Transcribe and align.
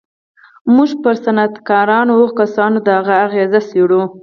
موږ 0.75 0.89
پر 1.03 1.15
صنعتکارانو 1.23 2.11
او 2.13 2.17
هغو 2.23 2.37
کسانو 2.39 2.77
د 2.85 2.87
هغه 2.97 3.13
اغېز 3.25 3.53
څېړو 3.69 4.01